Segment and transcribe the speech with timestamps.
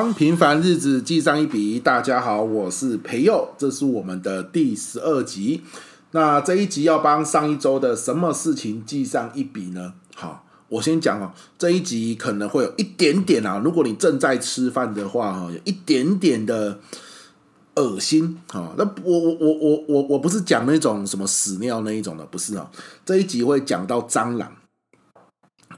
[0.00, 1.78] 帮平凡日子记上一笔。
[1.78, 5.60] 大家好，我是培佑，这是我们的第十二集。
[6.12, 9.92] 那这一集要帮上一周的什么事情记上一笔呢？
[10.14, 16.80] 好，我先讲哦，这一集可能会有一点点啊，如果你正在吃饭的话哈，有一点点的
[17.74, 18.72] 恶心啊。
[18.78, 22.70] 那我我我我我我不是讲那种什么屎尿那一种的，不是啊。
[23.04, 24.50] 这一集会讲到蟑螂。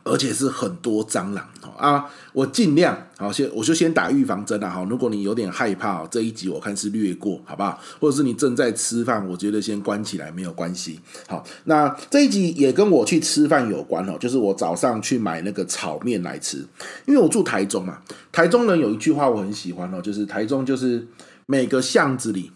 [0.05, 2.05] 而且是很多蟑螂啊！
[2.33, 4.85] 我尽量好先，我就先打预防针了哈。
[4.91, 7.81] 如果你有点害怕，这一集我看是略过，好不好？
[8.01, 10.99] 或者是你正在吃饭，我觉得先关起来没有关系。
[11.29, 16.59] 好，那这一集也跟我去吃饭有关哦，就是我早上去买那个炒面来吃，
[17.07, 17.99] 因为我住台中嘛。
[18.33, 21.07] 台中人有一句话我很喜欢哦，就是台中就是
[21.47, 22.51] 每个巷子里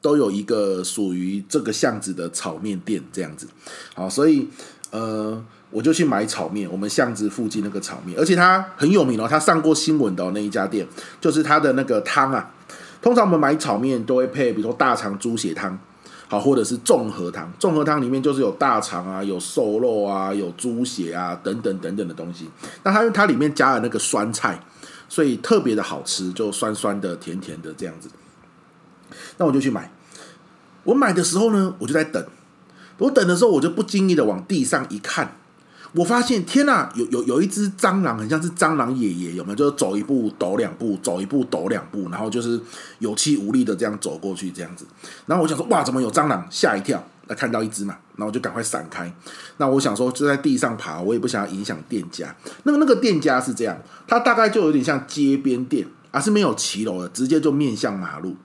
[0.00, 3.46] 都有一个属于这个巷子的炒面店这样子。
[3.94, 4.48] 好，所以
[4.90, 5.44] 呃。
[5.70, 10.86] 我就去买炒面，我们巷子附近那个炒面，而且它很有名哦，它上过新闻的，那一家店，
[11.20, 12.50] 就是它的那个汤啊。
[13.00, 15.78] 通常我们买炒面都会配，比如说大肠猪血汤，
[16.26, 17.52] 好，或者是综合汤。
[17.58, 22.48] 综合汤里面就是有大肠啊，有瘦肉啊，有猪血啊，等等等等的东西。
[22.82, 24.58] 那它它里面加了那个酸菜，
[25.08, 28.08] 所以特别的好吃，就酸酸的、甜甜的这样子。
[29.36, 29.92] 那我就去买。
[30.84, 32.24] 我买的时候呢，我就在等。
[32.98, 35.36] 我等的时候，我就不经意的往地上一看。
[35.92, 39.56] 我发现天呐，有有有一只蟑螂，很像是蟑螂爷爷，有没有？
[39.56, 42.60] 就是走一步抖两步，走一步抖两步，然后就是
[42.98, 44.84] 有气无力的这样走过去，这样子。
[45.26, 46.46] 然后我想说，哇，怎么有蟑螂？
[46.50, 49.10] 吓一跳，那看到一只嘛，然后就赶快闪开。
[49.56, 52.34] 那我想说，就在地上爬，我也不想要影响店家。
[52.64, 58.36] 那个那个店家是这样，他大概就有点像街边店，而是没有骑楼的，直接就面向马路。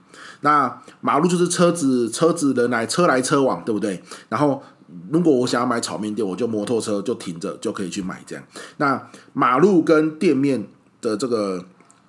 [0.42, 4.02] 那马路就是车子车子人来车来车往，对不对？
[4.30, 4.64] 然后。
[5.12, 8.44] 如果我想要买炒面店，我就摩托车就停着就可以去买这样。
[8.78, 10.68] 那马路跟店面
[11.02, 11.66] 的这个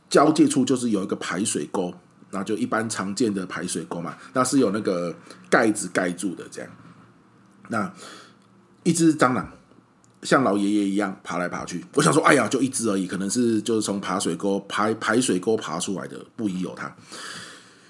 [0.09, 1.93] 交界处就是有一个排水沟，
[2.31, 5.15] 那就一般常见的排水沟嘛，那是有那个
[5.51, 6.71] 盖子盖住的这样。
[7.69, 7.93] 那
[8.83, 9.49] 一只蟑螂
[10.23, 16.95] 像老爷爷一样爬来爬去，我想说，哎呀，就一只而已，可能是就是从排水沟排排水沟爬出来的，不疑有他。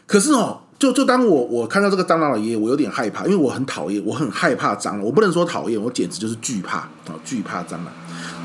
[0.06, 0.60] 可是哦。
[0.84, 5.00] 就就当我我看到这个蟑螂老爷爷，我有点害怕，因为我很讨厌，我很害怕蟑螂。
[5.00, 7.86] 我不能说讨厌，我简直就是惧怕啊，惧怕蟑螂。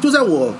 [0.01, 0.53] 就在我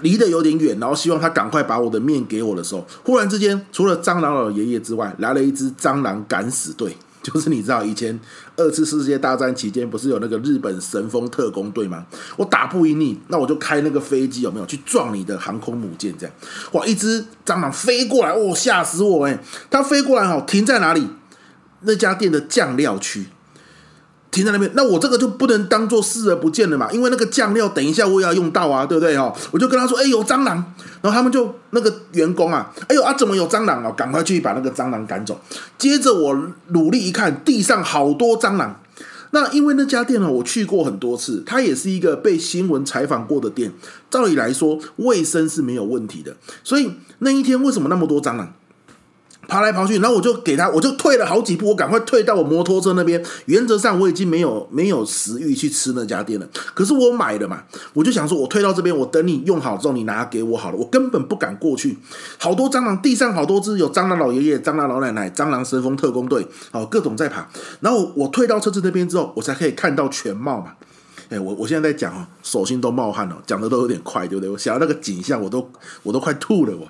[0.00, 6.96] 离得有点远，然后希望他赶快把我的面给我的时候，忽然之间，除了蟑螂老爷爷之外，来了一支蟑螂敢死队。
[7.32, 8.18] 就是你知道以前
[8.56, 12.06] 二次世界大战期间不是有那个日本神风特工队吗？
[12.36, 16.14] 我打不赢你，那我就开那个飞机有没有去撞你的航空母舰？
[16.18, 16.34] 这样
[16.72, 19.38] 哇，一只蟑螂飞过来，哦，吓死我哎！
[19.70, 21.08] 它飞过来哦，停在哪里？
[21.82, 23.26] 那家店的酱料区。
[24.38, 29.34] 停在那边，那我这个就不能当做视而不见了嘛，因为那个酱料等一下我也要用到啊，对不对哈？
[29.50, 30.56] 我就跟他说，哎，有蟑螂，
[31.02, 33.90] 然后他们就那个员工啊，哎呦啊，怎么有蟑螂啊？
[33.90, 35.40] 赶快去把那个蟑螂赶走。
[35.76, 36.38] 接着我
[36.68, 38.80] 努力一看，地上好多蟑螂。
[39.30, 43.70] 那因为那家店呢，我去过很多次，它也是一个被新闻采访过的店，
[44.08, 46.34] 照理来说卫生是没有问题的。
[46.64, 48.54] 所以那一天为什么那么多蟑螂？
[49.48, 53.20] 爬来爬去，然后我就给他，我就退了好几步，我赶快退到我摩托车那边。
[53.46, 57.62] 原则上我已经没有没有食欲去吃那家店了，可是我买了嘛，
[57.94, 60.76] 我就想说，我退到这边，我等你用好之后，你拿给我好了。
[60.76, 61.96] 我根本不敢过去，
[62.38, 67.48] 好多蟑螂，地上好多只，有蟑螂老爷爷、蟑螂老奶奶、蟑螂神风特工队，好各种在爬。
[67.80, 70.72] 然后我退到车子那边之后，我才可以看到全貌嘛。
[71.30, 74.50] 哎，我我现在在讲哦，手心都冒汗了，讲的都有点快，对不对？
[74.50, 75.70] 我想到那个景象，我都
[76.02, 76.72] 我都快吐了。
[76.74, 76.86] 我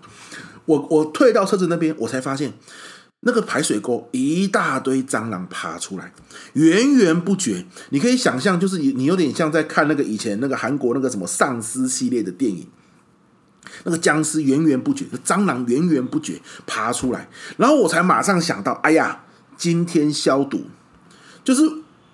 [0.69, 2.53] 我我退到车子那边，我才发现
[3.21, 6.13] 那个排水沟一大堆蟑螂爬出来，
[6.53, 7.65] 源源不绝。
[7.91, 12.69] 你可以想象，就是你你有点像在看那个以前那个韩国那个什么丧尸系列的电影，
[13.85, 19.25] 那个僵尸源源不绝，蟑螂源源不绝爬出来，然后我才马上想到，哎呀，
[19.57, 20.67] 今天消毒，
[21.43, 21.63] 就是。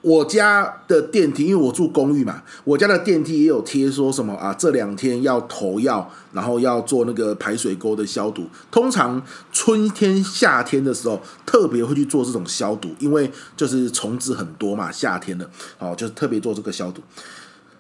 [0.04, 8.46] 我家的电梯，因为我住公寓嘛，我家的电梯也有贴说什么啊，这两天要投药，然后要做那个排水沟的消毒。
[8.70, 17.00] 通常春天、夏天的时候，特别会去做这种消毒，因为就是虫子很多嘛，夏天的，哦，就是特别做这个消毒。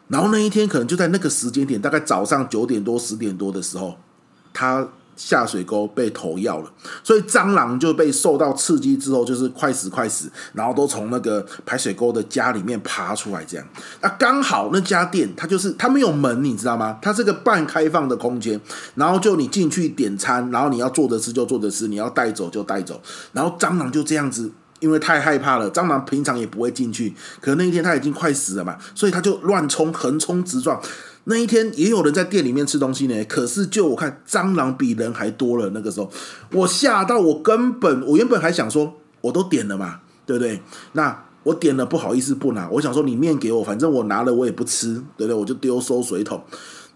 [0.08, 3.96] 然后那一天可能就在那个时间点，大概早上九点多、十点多的时候，
[4.54, 4.88] 他。
[5.16, 6.72] 下水沟被投药了，
[7.02, 13.66] 所以蟑螂就被受到刺激之后，就是快死快死，然后都从那个排水沟的家里面爬出来，这样。
[14.00, 16.98] 那刚好那家店它就是它没有门，你知道吗？
[17.00, 18.60] 它是个半开放的空间，
[18.94, 23.00] 然后就你进去点餐，然后你要坐着吃就坐着吃，你要带走就带走，
[23.32, 24.50] 然后蟑螂就这样子，
[24.80, 30.80] 因为太害怕了，蟑螂平常也不会进去，可那一天它已经快死了嘛，所以它就乱冲，横冲直撞。
[31.24, 35.70] 那一天也有人在店里面吃东西呢，可是就我看蟑螂比人还多了。
[35.70, 36.10] 那个时候
[36.52, 40.60] 我吓到我根本，我原本还想说，我都点了嘛，对不对？
[40.92, 45.34] 那我点了不好意思不拿，我想说你面给我，反正我拿了我也不吃，对不对？
[45.34, 46.42] 我就丢收水桶。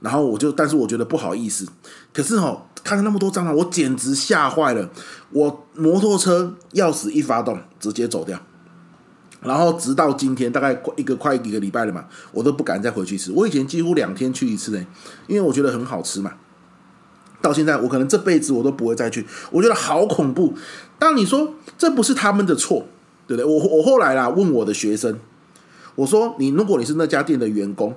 [0.01, 1.67] 然后我就，但是我觉得不好意思。
[2.13, 4.89] 可是哦，看到那么多蟑螂，我简直吓坏了。
[5.31, 8.41] 我摩托车钥匙一发动，直接走掉。
[9.41, 13.31] 然后直到今天，大概一个快一个礼拜了嘛，我都不敢再回去吃。
[13.31, 14.85] 我以前几乎两天去一次呢，
[15.29, 16.33] 因为我觉得很好吃嘛。
[17.41, 19.25] 到现在，我可能这辈子我都不会再去。
[19.53, 20.55] 我觉得好恐怖。
[20.99, 22.87] 当你说这不是他们的错，
[23.29, 23.45] 对不对？
[23.45, 25.17] 我我后来啦问我的学生，
[25.95, 27.97] 我说你如果你是那家店的员工，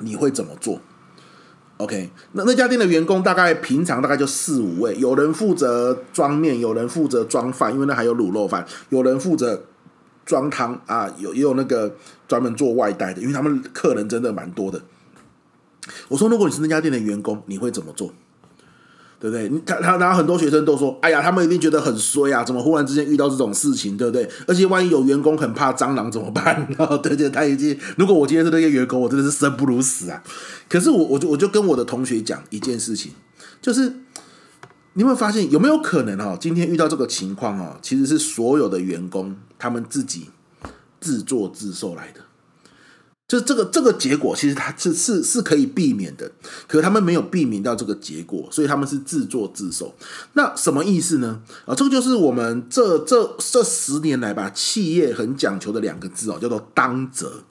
[0.00, 0.78] 你会怎么做
[1.78, 9.62] ？OK，那那家店的员工大概平常大概就四五位，有人负责装面，有人负责装饭，因为那还有卤肉饭，有人负责。
[10.28, 11.96] 装汤啊，有也有那个
[12.28, 14.82] 专门做外带的，因为他们客人真的蛮多的。
[16.08, 18.12] 我说，如果你是那家店的员工，你会怎么做？
[19.18, 19.50] 对不对？
[19.64, 24.28] 他他然后很多学生都说，哎呀，他们一定觉得很衰啊，怎么忽然之间遇到这种事情，对不对？
[24.46, 26.68] 而且万一有员工很怕蟑螂怎么办？
[26.76, 30.22] 然 后对对，他已经如果我今天是那个员工，我真的是生不如死啊。
[30.68, 33.12] 可是我我就我就跟我的同学讲一件事情，
[33.62, 33.94] 就是。
[34.94, 36.36] 你有没有发现，有没有可能哈？
[36.40, 40.30] 今天遇到这个情况哦，其实是所有的员工他们自己
[41.00, 42.20] 自作自受来的。
[43.26, 46.32] 就这个这个结果，其实它是是是可以避免的，
[46.66, 49.94] 可是他们没有避免到这个结果，所以他们是自作自受。
[50.32, 51.42] 那什么意思呢？
[51.66, 57.44] 啊，这个就是我们这这这十年来吧，企业很讲求的两个字哦，叫做当责。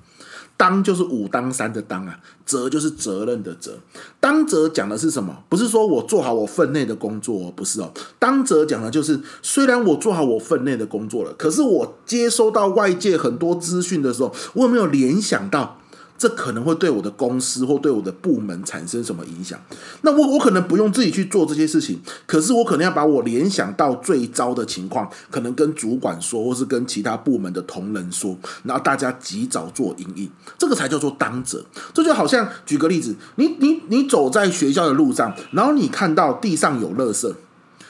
[0.58, 3.78] 当就是武当山的当啊，责就是责任的责。
[4.20, 5.44] 当责讲的是什么？
[5.48, 7.94] 不是说我做好我分内的工作哦，不是哦。
[8.18, 15.80] 当责讲的就是，虽然我做好我分内的工作了，可是我接收到外界很多资讯的时候，我有没有联想到？
[16.18, 19.60] 这可能会对我的公司或对我的部门产生什么影响？
[20.02, 31.64] 那我我可能不用自己去做这些事情，可是我可能要把我联想到最糟的情况，可能跟主管说，或是跟其他部门的同仁说，然后大家及早做因应，这个才叫做当责。
[31.94, 37.32] 这就好像举个例子，你你你走在学校的路上，然后你看到地上有垃圾。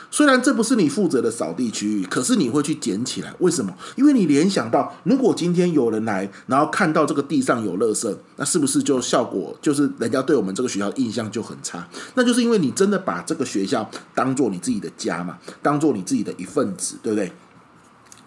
[0.10, 3.34] 虽然这不是你负责的扫地区域，可是你会去捡起来。
[3.40, 3.74] 为什么？
[3.96, 11.88] 因为你联想到，如果今天有人来，然后看到这个地上有垃圾，那是不是就效果就是人家对我们这个学校印象就很差？
[12.16, 17.32] 那就是因为你真的把这个学校当做你自己的家嘛，当做你自己的一份子，对不对？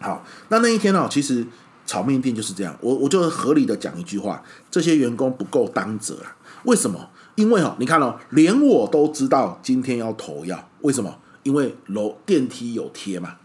[0.01, 1.47] 好，那那一天呢，其实
[1.87, 2.77] 炒面店就是这样。
[2.81, 6.37] 我我就合理的讲一句话：这些员工不够当责啊。
[6.65, 7.09] 为什么？
[7.37, 11.17] 因为哈，你看哦，连我都知道今天要投药，为什么？
[11.43, 13.37] 因为楼电梯有贴嘛，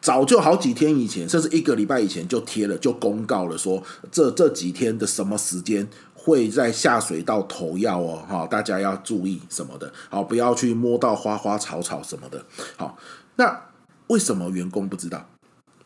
[0.00, 12.44] 早就好几天以前，甚至一个礼拜以前就贴了，就公告了说，这这几天的什么时间会在下水道投药哦，哈，大家要注意什么的，好，不要去摸到花花草草什么的，
[12.76, 12.98] 好，
[13.36, 13.68] 那
[14.08, 15.29] 为什么员工不知道？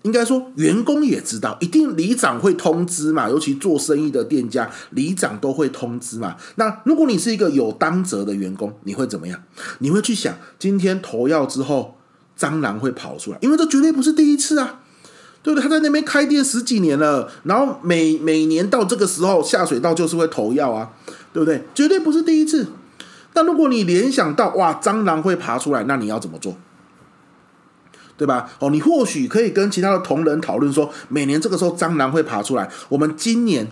[0.04, 6.36] 应该说员工也知道，一定里长会通知嘛，尤其做生意的店家，里长都会通知嘛。
[6.56, 9.42] 那如果你是一个有当责的员工，你会怎么样？
[9.78, 11.96] 你会去想，今天投药之后，
[12.38, 14.80] 蟑螂会跑出来，因为这绝对不是第一次啊，
[15.42, 15.62] 对不对？
[15.62, 20.92] 他在那边开店十几年了，然后每每年到这个时候下水道就是会投药啊，
[21.32, 21.64] 对不对？
[21.74, 22.66] 绝对不是第一次。
[23.32, 26.54] 但如果你联想到哇，蟑螂会爬出来，那你要怎么做？
[28.16, 28.48] 对吧？
[28.60, 33.66] 哦，你或许可以跟其他的同仁讨论说，每年这个时候蟑螂会爬出来，我们今年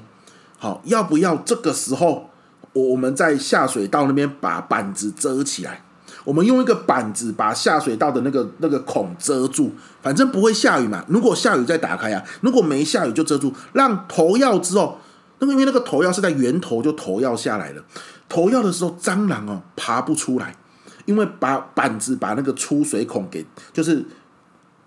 [0.58, 2.28] 好要不要这个时候，
[2.72, 5.84] 我们在下水道那边把板子遮起来，
[6.25, 9.70] 我们用一个板子把下水道的那个那个孔遮住，
[10.02, 11.04] 反正不会下雨嘛。
[11.06, 14.99] 如果下雨再打开啊，如果没下雨就遮住，让投药之后，
[15.38, 17.84] 那个因为那个投药是在源头就投药下来了，
[18.28, 20.56] 投药的时候蟑螂哦爬不出来，
[21.04, 24.04] 因为把板子把那个出水孔给就是。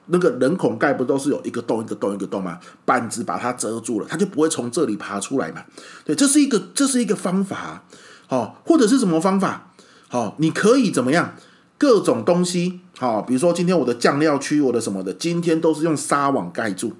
[0.07, 2.59] 那个人孔盖不都是有一个洞一个洞一个洞吗？
[2.85, 5.63] 板子把它遮住了，它就不会从这里爬出来嘛。
[6.03, 7.83] 对，这是一个这是一个方法，
[8.29, 9.71] 哦，或者是什么方法？
[10.07, 11.35] 好，你可以怎么样？
[11.77, 16.93] 各种东西，好，比如说今天我的酱料区，我的什么的，今天都是用纱网盖住。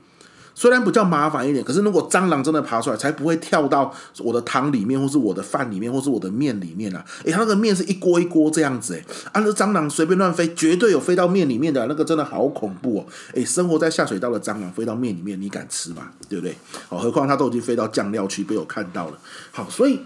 [0.56, 7.06] 虽然比较麻烦一点，可是如果蟑螂真的爬出来，才不会跳到我的汤里面，或是我的饭里面，或是我的面里面啊！
[7.26, 13.06] 诶，它那个面是一锅一锅这样子，诶，啊，那蟑螂随便乱飞，绝对有飞到面里面的，那个真的好恐怖哦！
[13.34, 16.10] 诶，生活在下水道的蟑螂飞到面里面，你敢吃吗？
[16.30, 16.56] 对不对？
[16.90, 19.20] 哦，何况它都已经飞到酱料区被我看到了。
[19.52, 20.00] 好，所以。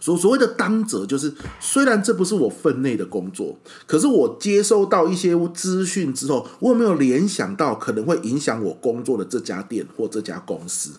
[0.00, 10.92] 所所谓的当责，就是虽然这不是我分内的工作，可是我接收到一些资讯之后，我有没有联想到可能会影响我工作的这家店或这家公司？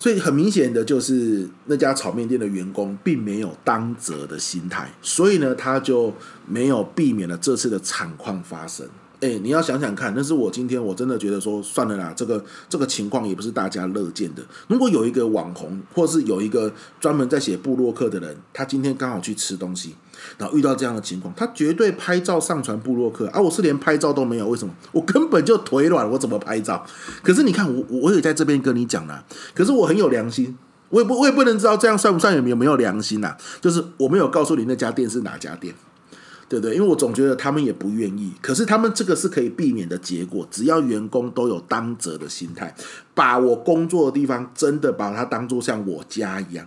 [0.00, 6.14] 所以很明显的就是那家炒面店的员工并没有当责的心态，所以呢，他就
[6.46, 8.88] 没有避免了这次的惨况发生。
[9.20, 14.42] 哎，你要想想看，那是我今天我真的觉得说算了啦，这个这个情况也不是大家乐见的。
[14.68, 19.96] 如果有一个网红，或是有一个专门在写部落客的人，他今天刚好去吃东西，
[20.38, 23.40] 然后遇到这样的情况，他绝对拍照上传部落客啊！
[23.40, 24.72] 我是连拍照都没有，为什么？
[24.92, 26.86] 我根本就腿软，我怎么拍照？
[27.22, 30.56] 可是你看，我我也在这边跟你讲啦，可是我很有良心，
[30.90, 33.36] 我也不我也不能知道这样算不算有没有没有良心呐、啊？
[33.60, 35.74] 就是我没有告诉你那家店是哪家店。
[36.48, 36.74] 对不对？
[36.74, 40.46] 因为我总觉得他们也不愿意，可是他们这个是可以避免的结果。
[40.50, 42.74] 只要员工都有当责的心态，
[43.14, 46.66] 把我工作的地方真的把它当做像我家一样。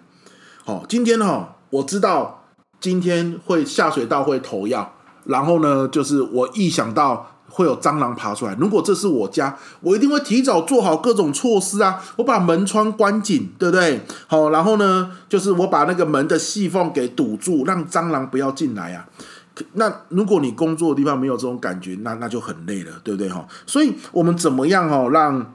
[0.64, 2.46] 好，今天哈，我知道
[2.80, 4.94] 今天会下水道会投药，
[5.26, 12.00] 然后呢，就是我一想到会有蟑螂爬出来，如果这是我家，我一定会提早做好各种措施啊。
[12.18, 14.02] 我把门窗关紧，对不对？
[14.28, 19.08] 好，然后呢，就是我把那个门的细缝给堵住，让蟑螂不要进来啊。
[19.74, 23.46] 那如果你工作的地方没有这种感觉，那那就很累了，对不对哈？
[23.66, 25.54] 所以我们怎么样哦，让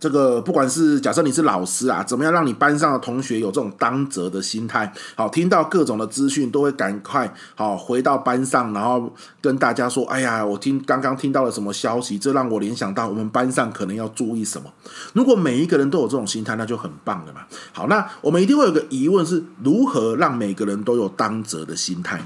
[0.00, 4.92] 这个不管是假设你是老师啊，怎么样让你班上的同学有这种当责的心态？
[5.16, 14.70] 好，听到各种的资讯都会赶快好回到班上，然后跟大家说：“哎呀，我听刚刚听到了什么消息，这让我联想到我们班上可能要注意什么。”
[15.14, 17.42] 如果每一个人都有这种心态，那就很棒了嘛。
[17.72, 22.20] 好，那我们一定会有个疑问是：如何让每个人都有当责的心态？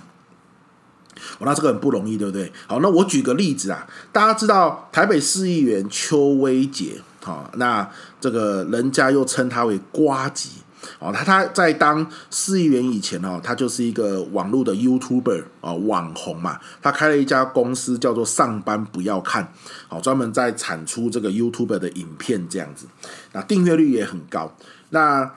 [1.39, 2.53] 哦，那这个很不容易，对不对？
[2.67, 7.89] 好，那我举个例子啊，大家知道台北市议员邱威杰，好，那
[8.21, 10.51] 这个人家又称他为瓜吉，
[10.99, 19.53] 哦，他他在当市议员以前哦，他就是一个网络的 YouTuber 啊，网红嘛，他开了一家公司叫做上班不要看，
[19.89, 22.87] 好，专门在产出这个 YouTuber 的影片这样子，
[23.33, 24.57] 那订阅率也很高，
[24.91, 25.31] 那。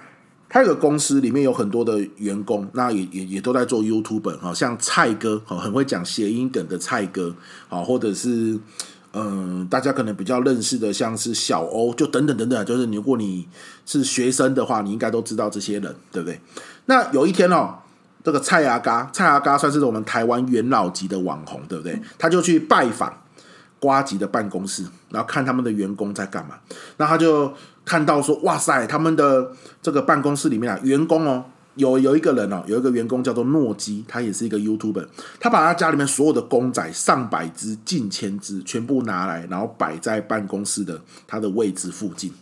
[0.53, 7.33] 他有个公司里面有很多的员工，那也也也都在做 YouTuber 哈，像蔡哥哈，很会讲谐音梗的蔡哥，
[7.69, 8.59] 啊，或者是
[9.13, 13.47] 嗯，大家可能比较认识的，像是小欧，就等等等等，就是如果你
[13.85, 16.41] 是学生的话，你应该都知道这些人，对不对？
[16.87, 17.75] 那有一天哦，
[18.21, 21.97] 这个蔡阿嘎，蔡阿嘎算是我们台湾元老级的网红，对不对？
[22.19, 23.13] 他就去拜访
[23.79, 26.55] 瓜吉的办公室，然后看他们的员工在干嘛，
[26.97, 27.53] 那他就。
[27.85, 31.45] 看到说，哇塞，他们的这个办公室里面啊，员工哦，
[31.75, 35.07] 有有一个人哦，有一个员工叫做诺基，他也是一个 YouTuber，
[35.39, 42.33] 他把他家里面所有的公仔上百只、近千只全部拿来，然后摆在办公室的他的位置附近。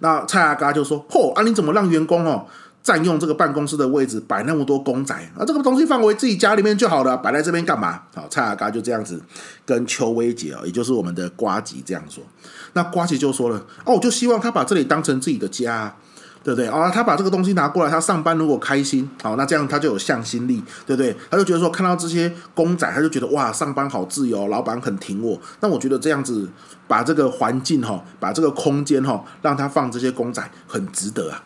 [0.00, 2.46] 那蔡阿嘎就说：“嚯，啊，你怎么让员工哦？”
[2.82, 8.00] 占用这个办公室的位置，摆那么多公仔啊，这个东西放回自己家里面就好了，摆在这边干嘛？
[8.14, 9.20] 好，蔡阿嘎就这样子
[9.66, 12.24] 跟邱威杰啊，也就是我们的瓜吉这样说。
[12.72, 15.94] 那瓜吉就说了，哦，我就希望他把这里当成自己的家，
[16.42, 16.68] 对不对？
[16.68, 21.14] 啊，他把这个东西拿过来，他上班如果开心，好，那这样他就有向心力，对不对？
[21.30, 25.38] 他就觉得说，看到这些公仔，他就觉得哇，上班好自由，老板很挺我。
[25.60, 26.48] 那我觉得这样子
[26.88, 31.42] 把这个环境哈，把这个空间哈，让他放这些公仔，很值得啊。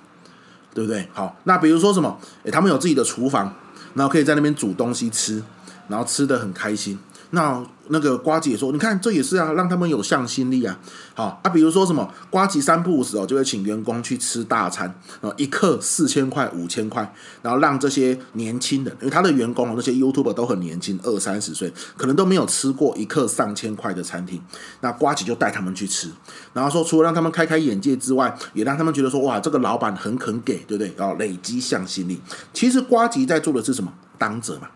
[0.75, 1.09] 对不对？
[1.13, 2.19] 好，那比如说什么？
[2.43, 3.55] 诶，他们有自己的厨房，
[3.95, 5.43] 然后可以在那边煮东西吃，
[5.89, 6.99] 然后吃的很开心。
[7.31, 10.79] 那那个瓜吉说：“你看，这也是啊，让他们有向心力啊。
[11.15, 14.87] 好啊，比如说什么，瓜吉三不五时哦，就会请员工去吃大餐，
[15.21, 17.13] 然后一客四千块、五千块，
[17.43, 24.41] 然后让这些年轻人，因为他的员工那些 YouTube 都很年轻，二三十岁，可能都没有吃过一客上千块的餐厅。
[24.81, 26.09] 那瓜吉就带他们去吃，
[26.53, 30.95] 然后说，除了让他们开开眼界之外，也让他们觉得说，哇，这个老板很肯给，对不对？
[30.97, 32.21] 然后累积向心力。
[32.53, 33.93] 其实瓜吉在做的是什么？
[34.17, 34.69] 当责嘛。”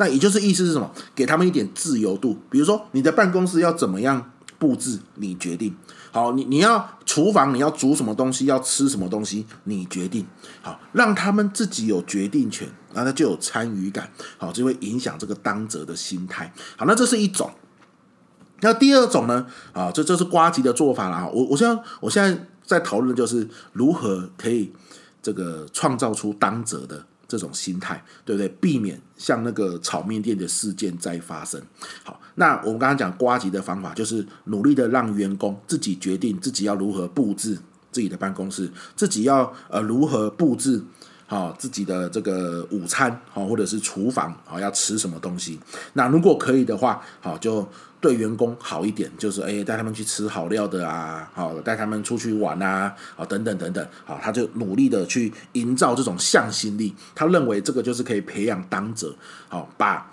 [0.00, 0.90] 那也就是意思是什么？
[1.14, 5.76] 给他们一点自由度，比如说你的办公室要怎么样布置，你决定。
[6.10, 10.26] 好，你你要厨房你要煮什么东西，要吃什么东西，你决定。
[10.62, 14.10] 好，让他们自己有决定权，那他就有参与感。
[14.38, 16.50] 好，就会影响这个当责的心态。
[16.78, 17.50] 好，那这是一种。
[18.62, 19.46] 那第二种呢？
[19.74, 21.28] 啊，这这是瓜吉的做法啦。
[21.30, 24.72] 我我现在我现在在讨论就是如何可以
[25.20, 27.04] 这个创造出当责的。
[27.30, 28.48] 这种心态，对不对？
[28.60, 31.62] 避免像那个炒面店的事件再发生。
[32.02, 37.56] 好，那我们刚刚讲呱吉的方法，就是努力的让员工自己决定自己要如何布置
[37.92, 40.82] 自己的办公室，自己要呃如何布置
[41.28, 45.60] 好自己的这个午餐，好或者是厨房，好要吃什么东西。
[45.92, 47.68] 那如果可以的话，好就。
[48.00, 56.94] 对员工好一点，就是哎，带他们去吃好料的啊，好，带他们出去玩啊，好，等等等等，好，他就努力的去营造这种向心力。
[57.14, 59.14] 他认为这个就是可以培养当责，
[59.48, 60.10] 好，把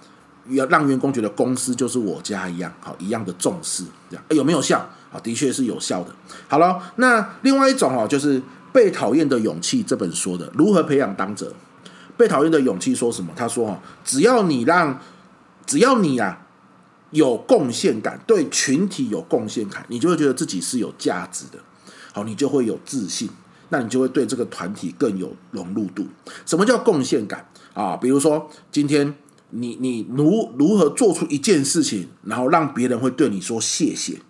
[0.49, 4.79] 要让员工觉得公司就是我家一样，好，一样的重视，这样，有没有效？
[5.11, 6.13] 啊，的确是有效的。
[6.49, 8.41] 好了，那另外一种哦，就是
[8.73, 11.53] 被讨厌的勇气》这本说的如何培养当责。
[12.17, 13.31] 被讨厌的勇气说什么？
[13.35, 14.99] 他说：“哦，只要你让，
[15.67, 16.46] 只要你啊
[17.11, 21.59] 有贡献感，对群体有贡献感，你就会觉得自己是有价值的。
[22.13, 23.29] 好，你就会有自信，
[23.69, 26.07] 那你就会对这个团体更有融入度。
[26.45, 27.95] 什么叫贡献感啊？
[27.95, 29.15] 比如说今天
[29.51, 34.21] 你你如如何做出一件事情，然后让别人会对你说谢谢。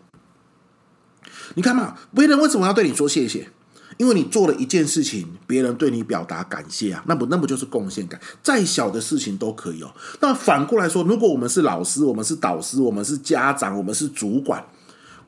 [1.55, 3.49] 你看嘛，别人为什么要对你说谢谢？”
[3.97, 8.19] 因为你做了一件事情，别人对你表达感谢啊，那不那不就是贡献感？
[8.41, 9.91] 再小的事情都可以哦。
[10.21, 14.63] 那反过来说，如果我们是老师，我们是导师，我们是家长，我们是主管，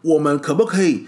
[0.02, 1.08] 我们可不可以？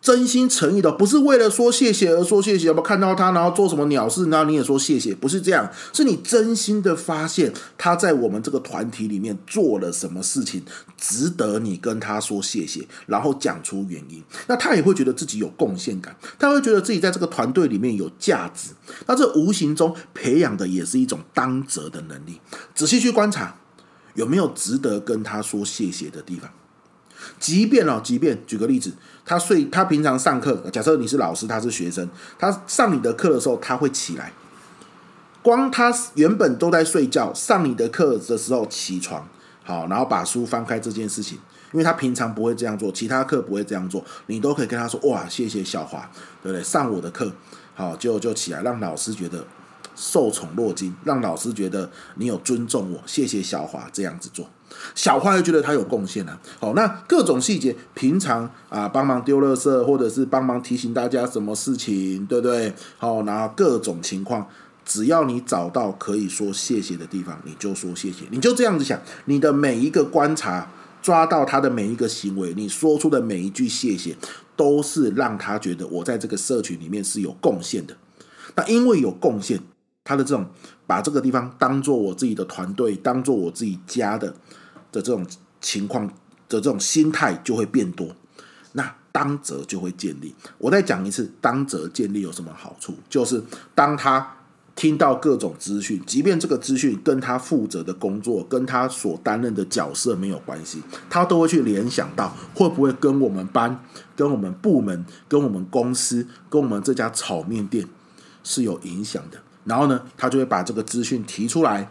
[0.00, 2.66] 真心诚意的，不是为了说谢谢而说谢谢。
[2.66, 5.12] 有没有看到他，然后做什么鸟事，然后你也说谢谢？
[5.14, 10.62] 不是这样，是你真心的发现他在我们这个团体里面做了什么事情，
[10.96, 14.22] 值得你跟他说谢谢，然后讲出原因。
[14.46, 18.70] 那他也会觉得自己有贡献感，他会觉得自己在这个团队里面有价值。
[19.06, 22.40] 那这无形中培养的也是一种当责的能力。
[22.74, 23.56] 仔细去观察，
[24.14, 26.48] 有没有值得跟他说谢谢的地方？
[27.38, 28.92] 即便哦，即便举个例子，
[29.24, 34.32] 他睡，他平常上课，假设你是老师，他是学生，他上你的课的时候，他会起来。
[35.42, 39.28] 光他原本都在睡觉，上你的课的时候起床，
[39.62, 41.38] 好，然后把书翻开这件事情，
[41.72, 46.10] 因为他平常不会这样做，其他课不会这样做，你都可以跟他说，哇，谢谢小华，
[46.42, 46.64] 对不对？
[46.64, 47.32] 上我的课，
[47.74, 49.46] 好，就就起来，让老师觉得
[49.96, 54.48] 受宠若惊，让老师觉得你有尊重我，谢谢小华这样子做。
[54.94, 62.72] 小花又觉得他有贡献了，好，那各种细节，平常啊帮忙丢垃圾，或者是帮忙提醒大家什么事情，对不对？
[62.98, 64.46] 好，然后各种情况，
[64.84, 74.16] 只要你找到可以说谢谢的地方，你就说谢谢，你就这样子想，你的每一个观察，抓到他的每一个行为，你说出的每一句谢谢，
[74.56, 77.96] 都是让他觉得我在这个社群里面是有贡献的。
[78.56, 79.60] 那因为有贡献，
[80.06, 80.46] 他的这种
[80.86, 84.34] 把这个地方当做我自己的团队，当做我自己家的。
[84.92, 85.26] 的这种
[85.60, 86.06] 情况
[86.48, 88.08] 的这种心态就会变多，
[88.72, 90.34] 那当责就会建立。
[90.56, 92.94] 我再讲一次，当责建立有什么好处？
[93.10, 93.42] 就是
[93.74, 94.36] 当他
[94.74, 107.86] 听到各种资讯，即便这个资讯跟他负责的工作、跟他所担任的角色没有关系，他都会去联想到会不会跟我们班、跟我们部门、跟我们公司、跟我们这家炒面店
[108.42, 109.42] 是有影响的。
[109.66, 111.90] 然后呢，他就会把这个资讯提出来。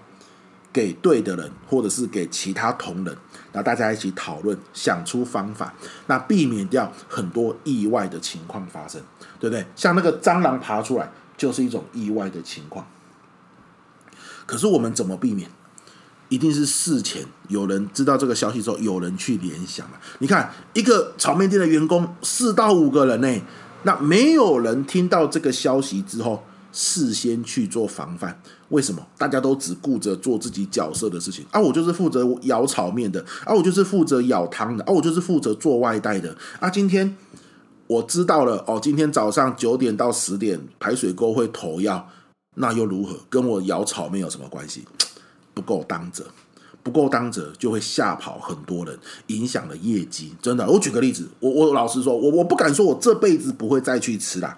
[0.73, 3.17] 给对的人，或者是给其他同仁，
[3.53, 5.73] 然后大家一起讨论，想出方法，
[6.07, 9.01] 那避免掉很多意外的情况发生，
[9.39, 9.65] 对不对？
[9.73, 12.85] 像那个蟑螂爬出来，就是一种意外的情况。
[14.45, 15.49] 可是我们怎么避免？
[16.27, 19.88] 一定是事前有人知道这个消息之后，有人去联想。
[20.19, 23.41] 你看，一个炒面店的员工四到五个人呢，
[23.83, 26.43] 那没有人听到这个消息之后。
[26.77, 29.07] 事先去做防范，为什么？
[29.17, 31.61] 大家都只顾着做自己角色的事情啊！
[31.61, 33.53] 我就是负责舀炒面的啊！
[33.55, 34.91] 我就是负责舀汤的啊！
[34.91, 36.69] 我就是负责做外带的啊！
[36.69, 37.15] 今天
[37.88, 42.09] 我知道了哦，今天早上九点到十点排水沟会投药，
[42.55, 43.19] 那又如何？
[43.29, 44.83] 跟我舀炒面有什么关系？
[45.55, 46.25] 不够当责，
[46.83, 50.35] 不够当责就会吓跑很多人，影响了业绩。
[50.41, 54.57] 真的，我举个例子，我我老实说，我我不敢说我这辈子不会再去吃啦，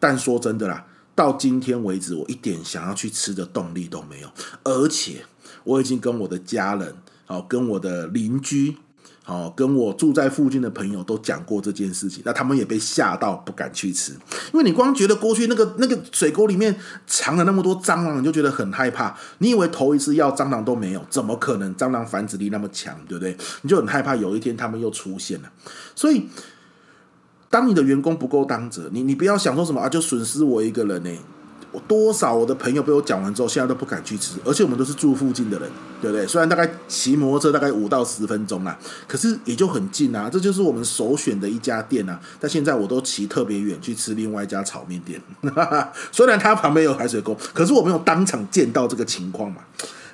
[0.00, 0.84] 但说真的啦。
[1.14, 4.28] 到今天为止，我一点想要去吃的动力都没有，
[4.64, 5.24] 而且
[5.62, 8.76] 我已经跟我的家人，好，跟我的邻居，
[9.22, 14.12] 好，跟我住在附近的朋友都讲过这件事情，那他们也被吓到不敢去吃，
[14.52, 16.74] 因为你光觉得过去那个那个水沟里面
[17.06, 19.16] 藏了那么多蟑螂，你就觉得很害怕。
[19.38, 21.72] 你以为头一次要蟑螂都没有，怎么可能？
[21.76, 23.36] 蟑螂繁殖力那么强，对不对？
[23.62, 25.52] 你就很害怕有一天他们又出现了，
[25.94, 26.28] 所以。
[27.54, 31.10] 当你的员工不够当责，你你不要想说什么啊，就损失我一个人呢？
[31.70, 35.70] 我多少我的朋友被我讲完之后，现在都不敢去吃，而且我们都是住附近的人，
[36.02, 36.26] 对不对？
[36.26, 42.18] 虽然大概骑摩托车大概五到十分钟啊，可是也就很近啊，这就是我们首选的一家店啊。
[42.40, 45.22] 但现在我都骑特别远去吃另外一家炒面店，
[46.10, 49.58] 虽然它旁边有排水沟，可是我没有当场见到这个情况嘛。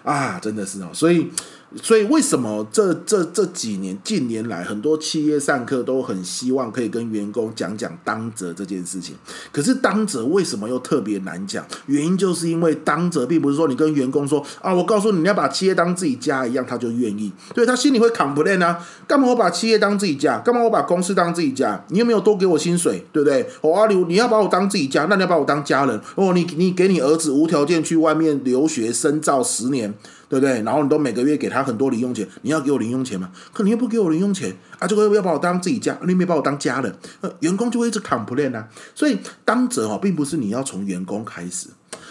[0.02, 1.30] 啊，真的是哦，所以。
[1.76, 9.14] 所以，为什么这这这几年近年来，很多企业上课都很希望可以跟员工讲讲当责这件事情？
[9.52, 11.64] 可是当责为什么又特别难讲？
[11.86, 17.30] 原因就是因为当责并不是说你跟员工说啊，我告诉你，你要把企业当自己家一样，他就愿意。
[17.54, 20.38] 对，他心里会 complain 啊，干嘛我把企业当自己家？
[20.40, 21.84] 干嘛我把公司当自己家？
[21.90, 23.06] 你有没有多给我薪水？
[23.12, 23.48] 对不对？
[23.60, 26.32] 哦，阿刘，你要把我当自己家，那你要把我当家人哦。
[26.34, 29.94] 你你给你儿子无条件去外面留学深造十年，，
[30.30, 30.62] 对不对？
[30.62, 33.32] 然后你都每个月给他很多零用钱，你要给我零用钱吗？
[33.52, 38.68] 可你又不给我零用钱啊，这个要把我当自己家，你没把我当家人，呃，员工就会一直 complain 啊。
[38.94, 41.66] 所以当责哦，并不是你要从员工开始。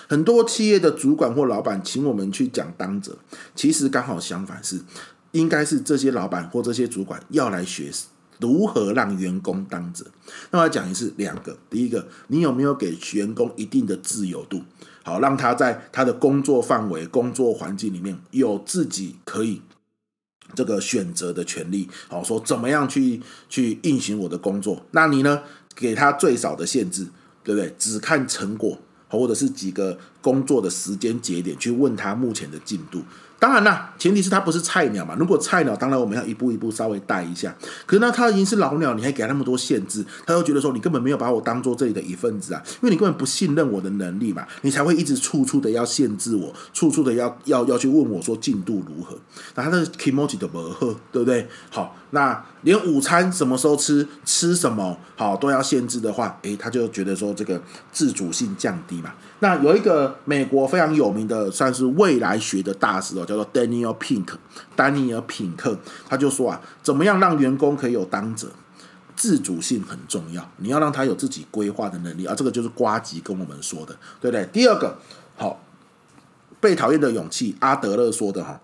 [0.09, 3.17] 很多企业的主管或老板请我们去讲当责，
[3.55, 4.81] 其实刚好相反是，
[5.31, 7.89] 应该是这些老板或这些主管要来学
[8.39, 10.05] 如何让员工当责。
[10.51, 14.63] 那我要讲一次两个，第一个，你有没有给员工一定的自由度，
[15.03, 19.61] 好让他在他的工作范围、工作环境里面有自己可以
[20.55, 24.85] 这个选择的权利，好说怎么样去去运行我的工作。
[24.91, 25.43] 那你呢，
[25.75, 27.07] 给他最少的限制，
[27.43, 27.73] 对不对？
[27.77, 28.79] 只看成果。
[29.11, 33.01] 或者是几个工作的时间节点去问他目前的进度。
[33.39, 35.15] 当然啦，前提是他不是菜鸟嘛。
[35.17, 37.55] 如果菜鸟，当然我们要一步一步稍微带一下。
[37.85, 49.17] 可是呢，他已经是老鸟，你还给他那么多限制，他又觉得说你根本没有把我当做这里的一份子啊，因为你根本不信任我的能力嘛，你才会一直处处的要限制我，处处的要要要去问我说进度如何。
[49.55, 51.47] 那他的 kimochi 都不好，对不对？
[51.69, 59.13] 好，那连午餐什么时候吃，吃什么，好都要限制的话，诶，他就觉得说这个自主性降低嘛。
[59.39, 64.27] 那有一个美国非常有名的，算是未来学的大师哦，叫做 Daniel Pink，
[64.75, 68.49] 丹尼尔·品克，他就说啊，怎么样让员工可以有当责？
[69.15, 74.45] 自主性很重要，你要让他有自己规划的能力啊，这个就是呱吉跟我们说的，对不对？
[74.51, 74.97] 第二个，
[75.35, 75.61] 好，
[76.61, 78.61] 被讨厌的勇气，阿德勒说的哈。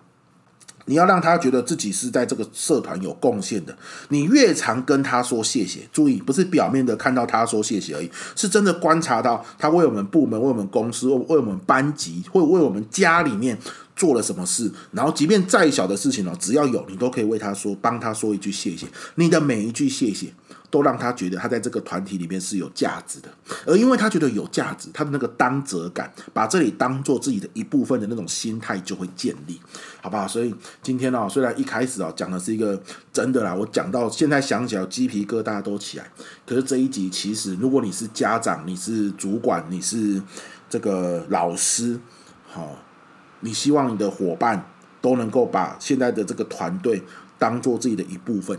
[0.88, 3.76] 你要让他觉得自己是在这个社团有贡献的。
[4.10, 13.58] 你越常跟他说谢谢，注意不是表面的看到他说谢谢而已，是真的观察到他为我们部门、为我们公司、为我们班级、或为我们家里面
[13.96, 14.70] 做了什么事。
[14.92, 18.86] 然后，即便再小的事情哦，只要有你都可以为他说，帮他说一句谢谢。
[19.16, 20.32] 你的每一句谢谢。
[20.68, 23.28] 都让他觉得他在这个团体里面是有价值的，
[23.64, 29.60] 而因为他觉得有价值，他的那个当责感，把这里当做自己的一部分的那种心态就会建立，
[30.02, 30.26] 好不好？
[30.26, 32.78] 所以今天呢，虽然一开始啊讲的是一个
[33.12, 36.10] 真的啦，我讲到现在想起来鸡皮疙瘩都起来，
[36.44, 40.20] 可是这一集其实如果你是家长，你是主管，你是
[40.68, 41.98] 这个老师，
[42.44, 42.76] 好，
[43.40, 44.66] 你希望你的伙伴
[45.00, 47.02] 都能够把现在的这个团队
[47.38, 48.58] 当做自己的一部分。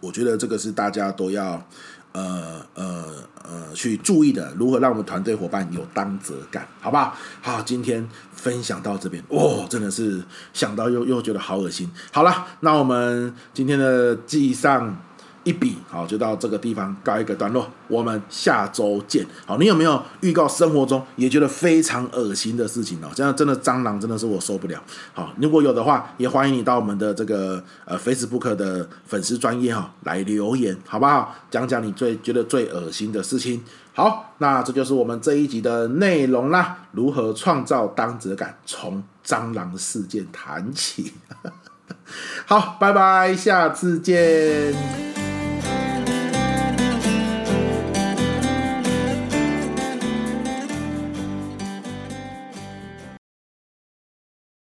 [0.00, 1.66] 我觉得这个是大家都要
[2.12, 3.04] 呃呃
[3.42, 7.16] 呃去注意的，如何让我们团队伙伴有当责感，好不好？
[7.40, 11.90] 好，今天分享到这边，哦，真的是想到又又觉得好恶心。
[12.12, 14.96] 好了，那我们今天的记上。
[15.46, 19.24] 一笔好，就到这个地方告一个段落，我们下周见。
[19.46, 23.08] 好，你有没有预告生活中也觉得非常恶心的事情呢？
[23.14, 24.82] 这样真的蟑螂真的是我受不了。
[25.14, 31.32] 好，如果有的话，也欢迎你到我们的这个呃 Facebook 的粉丝专页哈来留言，好不好？
[31.48, 33.62] 讲讲你最觉得最恶心的事情。
[33.94, 36.88] 好，那这就是我们这一集的内容啦。
[36.90, 38.58] 如何创造当责感？
[38.66, 41.12] 从蟑螂事件谈起。
[42.44, 45.05] 好，拜拜，下次见。